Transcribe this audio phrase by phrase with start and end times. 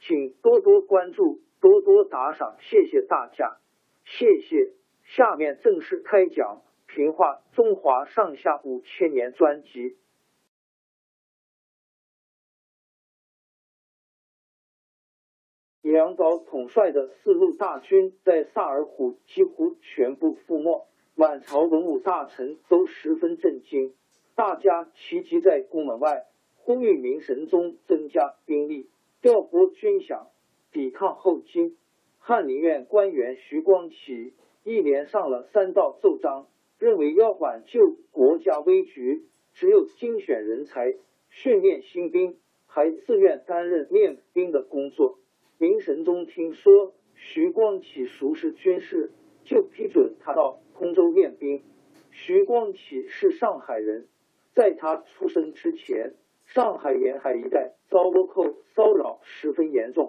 [0.00, 3.58] 请多多关注，多多打赏，谢谢大家，
[4.04, 4.72] 谢谢。
[5.04, 6.62] 下面正式开讲
[6.94, 9.96] 《评话中华上下五千年》专辑。
[15.82, 23.94] 杨镐统帅的四路大军在萨尔浒几乎全部覆没，满朝文武大臣都十分震惊，
[24.34, 28.88] 大家齐集在宫门外，呼吁明神宗增加兵力。
[29.20, 30.28] 调拨军饷，
[30.72, 31.76] 抵抗后金。
[32.18, 40.94] 翰林院官员徐光启一连上了三道奏章，认为要挽救国家危局，只有精选人才，
[41.28, 45.18] 训练新兵，还自愿担任练兵的工作。
[45.58, 49.12] 明神宗听说徐光启熟识军事，
[49.44, 51.62] 就批准他到通州练兵。
[52.10, 54.08] 徐光启是上海人，
[54.54, 56.14] 在他出生之前。
[56.52, 60.08] 上海沿海一带遭倭寇骚扰十分严重。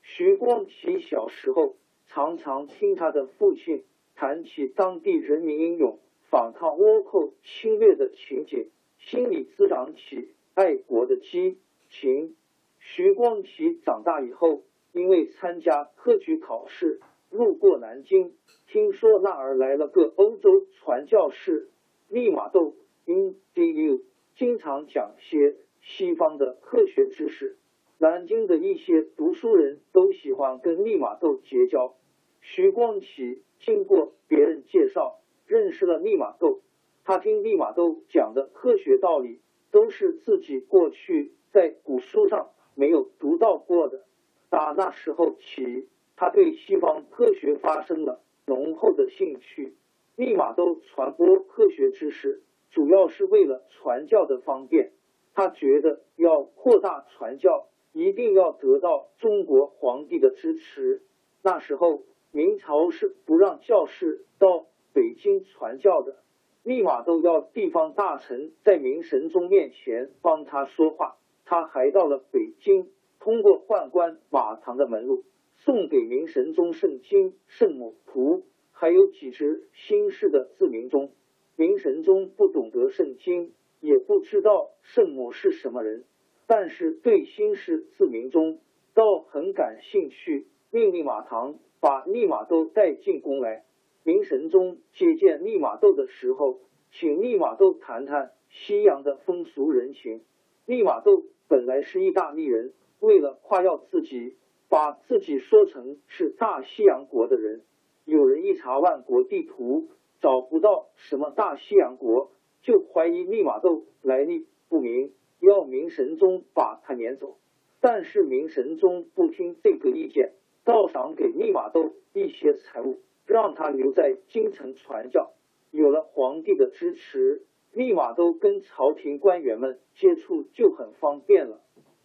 [0.00, 1.76] 徐光启小时候
[2.06, 5.98] 常常听他的父亲谈起当地人民英勇
[6.30, 11.58] 反抗倭寇侵略的情景，心里滋长起爱国的激
[11.90, 12.36] 情。
[12.78, 17.00] 徐光启长大以后，因为参加科举考试，
[17.30, 18.32] 路过南京，
[18.66, 21.68] 听说那儿来了个欧洲传教士
[22.08, 24.00] 利玛窦 （In.D.U.），
[24.36, 25.54] 经常讲些。
[25.82, 27.56] 西方的科学知识，
[27.98, 31.94] 南京的一些读书人都喜欢跟利玛窦结交。
[32.40, 36.60] 徐光启经过别人介绍，认识了利玛窦。
[37.04, 39.40] 他听利玛窦讲的科学道理，
[39.72, 44.04] 都是自己过去在古书上没有读到过的。
[44.48, 49.74] 打那时候起，他对西方科学发生了浓厚的兴趣。
[50.14, 54.92] 利玛窦传播科学知识，主要是为了传教的方便。
[55.34, 61.02] 他觉得要扩大传教，一定要得到中国皇帝的支持。
[61.42, 66.16] 那时候明朝是不让教士到北京传教的，
[66.62, 71.16] 立马都要地方大臣在明神宗面前帮他说话。
[71.44, 75.24] 他还到了北京，通过宦官马唐的门路，
[75.56, 81.10] 送给明神宗圣经、圣母图，还有几只新式的自鸣钟。
[81.56, 83.52] 明神宗不懂得圣经。
[83.82, 86.04] 也不知道圣母是什么人，
[86.46, 88.60] 但是对新式自鸣钟
[88.94, 93.64] 倒很感兴趣，命令马唐把利玛窦带进宫来。
[94.04, 96.60] 明神宗接见利玛窦的时候，
[96.92, 100.22] 请利玛窦谈谈西洋的风俗人情。
[100.64, 104.36] 利玛窦本来是意大利人，为了夸耀自己，
[104.68, 107.62] 把自己说成是大西洋国的人。
[108.04, 109.88] 有人一查万国地图，
[110.20, 112.30] 找不到什么大西洋国。
[112.62, 117.36] 就怀疑利玛窦来历不明，要明神宗把他撵走。
[117.80, 120.32] 但是明神宗不听这个意见，
[120.64, 125.32] 倒赏给利玛窦一些财物，让他留在京城传教。
[125.72, 127.42] 有了皇帝的支持，
[127.72, 131.60] 利玛窦跟朝廷官员们接触就很方便了。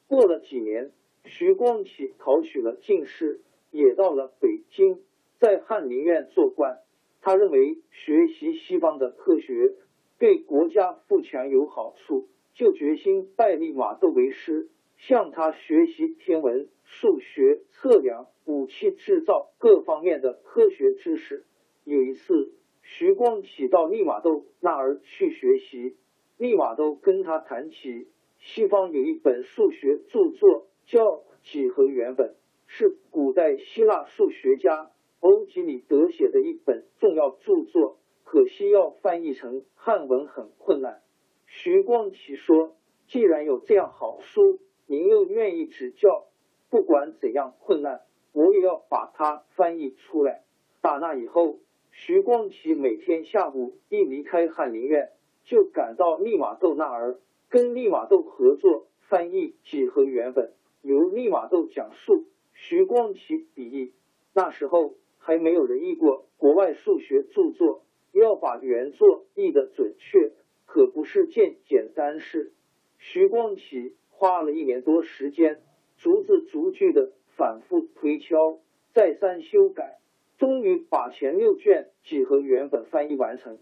[0.07, 0.92] 过了几年，
[1.25, 5.03] 徐光启考取了进士，也到了北京，
[5.39, 6.80] 在翰林院做官。
[7.21, 9.75] 他认为学习西方的科学。
[10.19, 21.45] 对国家富强有好处，就决心拜利玛窦为师，向他学习天文、数学、测量、武器制造各方面的科学知识。
[21.83, 25.95] 有一次，徐光启到利玛窦那儿去学习，
[26.37, 28.07] 利玛窦跟他谈起
[28.39, 31.05] 西方有一本数学著作叫
[31.43, 32.29] 《几何原本》，
[32.65, 37.99] 是古代希腊数学家欧几里得写的一本重要著作，
[38.29, 41.01] 可惜要翻译成汉文很困难。
[41.45, 42.75] 徐光启说
[43.07, 46.25] ：“既然有这样好书，您又愿意指教，
[46.69, 48.01] 不管怎样困难，
[48.33, 50.44] 我也要把它翻译出来。”
[50.83, 51.59] 打那以后，
[51.91, 55.13] 徐光启每天下午一离开翰林院，
[55.45, 60.51] 就赶到利玛窦那儿，跟利玛窦合作翻译几何原本，
[60.81, 63.94] 由利玛窦讲述，徐光启笔译。
[64.33, 67.83] 那时候还没有人译过国外数学著作，
[68.17, 70.31] 要把原作译得准确。
[70.65, 72.51] 可不是件简单事。
[72.99, 75.61] 徐光启花了一年多时间，
[75.97, 78.59] 逐字逐句的反复推敲，
[78.93, 79.99] 再三修改，
[80.37, 83.59] 终于把前六卷几何原本翻译完成。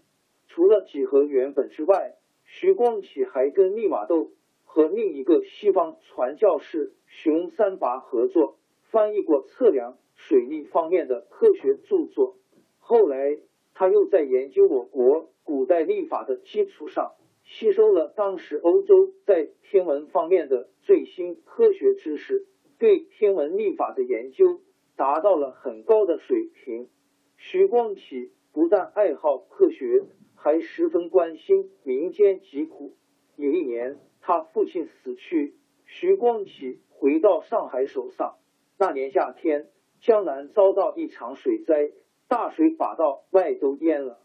[0.48, 4.32] 除了几何原本之外，徐光启还跟利玛窦
[4.64, 8.58] 和另一个西方传教士熊三拔合作，
[8.90, 12.36] 翻译过测量水利方面的科学著作。
[12.78, 13.38] 后来，
[13.78, 15.28] 他又在研究我国。
[15.44, 17.12] 古代历法的基础上，
[17.44, 22.48] 吸收了当时欧洲在天文方面的最新科学知识，
[22.80, 24.60] 对天文历法的研究
[24.96, 26.88] 达到了很高的水平。
[27.36, 30.02] 徐光启不但爱好科学，
[30.34, 32.96] 还十分关心民间疾苦。
[33.36, 38.34] 有一年，他父亲死去，徐光启回到上海守丧。
[38.80, 39.68] 那年夏天，
[40.00, 41.92] 江南遭到一场水灾，
[42.28, 44.20] 大水把道外都淹了。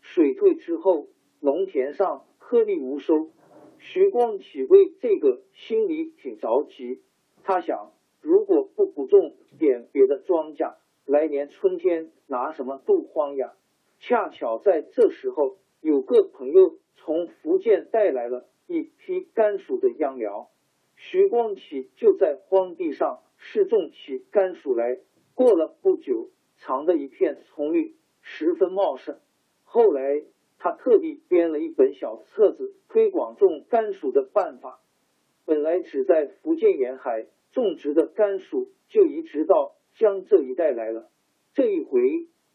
[0.00, 1.08] 水退之后，
[1.40, 3.30] 农田上颗粒无收。
[3.78, 7.02] 徐光启为这个心里挺着急。
[7.42, 13.54] 他想，如果不补种点别的庄稼，来年春天拿什么度荒呀？
[13.98, 20.50] 恰巧在这时候，有个朋友从福建带来了一批甘薯的秧苗，
[20.96, 24.98] 徐光启就在荒地上试种起甘薯来。
[25.34, 26.30] 过了不久，
[26.66, 29.20] 长的一片葱绿，十分茂盛。
[29.62, 30.24] 后来，
[30.58, 34.80] 他特地编了一本小册子，推广种甘薯的办法。
[35.44, 41.08] 本来只在福建沿海种植的甘薯，就移植到江浙一带来了。
[41.54, 42.00] 这一回，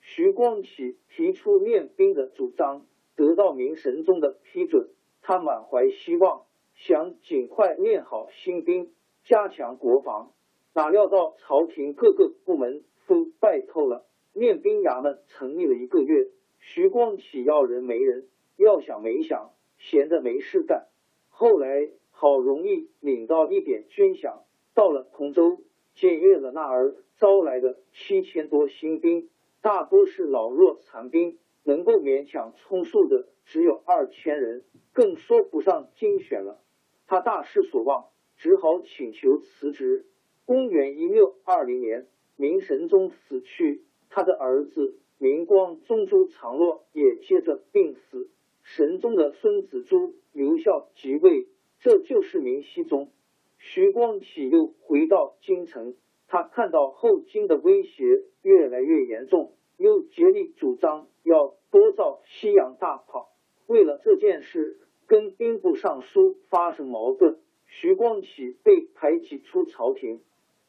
[0.02, 2.86] 徐光启提出练兵的主张，
[3.16, 4.90] 得到明神宗的批准。
[5.22, 8.92] 他满怀希望，想尽快练好新兵，
[9.24, 10.34] 加强国防。
[10.74, 16.28] 哪料到朝廷各个部门都败透了，练兵衙门成立了一个月。
[16.60, 20.88] 徐光启要人没人，要想没想，闲着没事干。
[21.30, 24.44] 后来好容易领到一点军饷，
[24.74, 25.62] 到了通州，
[25.96, 29.30] 检阅了那儿招来的七千多新兵，
[29.62, 34.64] 大多是老弱残兵，能够勉强充数的只有二千人，
[34.94, 36.62] 更说不上精选了。
[37.08, 38.06] 他大失所望，
[38.38, 40.06] 只好请求辞职。
[40.46, 42.08] 公元一六二零年，
[42.42, 44.98] 明神宗死去，他的儿子。
[45.20, 48.32] 明光宗朱常洛也接着病死，
[48.64, 51.48] 神宗的孙子朱刘孝即位，
[51.82, 53.12] 这就是明熹宗。
[53.60, 55.94] 徐光启又回到京城，
[56.28, 63.30] 他看到后金的威胁越来越严重，又竭力主张要多造西洋大炮。
[63.68, 70.22] 为了这件事，跟兵部尚书发生矛盾，徐光启被排挤出朝廷。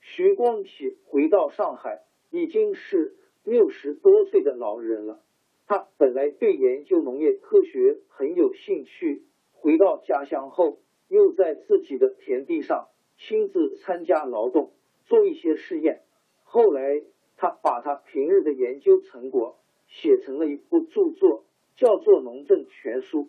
[0.02, 3.16] 徐光启回到上海，已经是。
[3.44, 5.20] 六十多岁的老人了，
[5.66, 9.24] 他本来对研究农业科学很有兴趣。
[9.50, 10.78] 回到家乡后，
[11.08, 12.86] 又在自己的田地上
[13.18, 14.70] 亲自参加劳动，
[15.06, 16.02] 做一些试验。
[16.44, 17.02] 后来，
[17.36, 21.44] 他把他平日的研究成果写成了一部著作，
[21.74, 23.24] 叫做《农政全书》。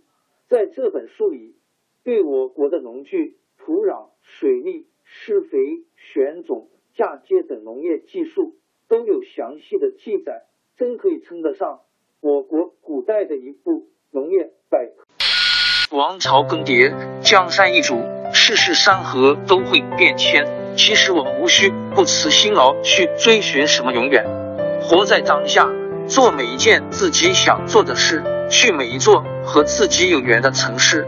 [0.48, 1.56] 在这本书里，
[2.04, 5.58] 对我国的农具、土壤、水利、施肥、
[5.96, 8.56] 选种、嫁接等农业技术。
[8.90, 10.44] 都有详细的记载，
[10.78, 11.80] 真可以称得上
[12.22, 15.98] 我国古代的一部农业百科。
[15.98, 17.96] 王朝更迭，江山易主，
[18.34, 20.46] 世事山河都会变迁。
[20.76, 24.24] 其实我们无需不辞辛劳去追寻什么永远，
[24.82, 25.68] 活在当下，
[26.06, 31.08] 做每一件自己想做的事，去每一座和自己有缘的城市，